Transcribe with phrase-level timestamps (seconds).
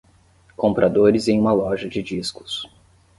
[0.57, 2.67] Compradores em uma loja de discos.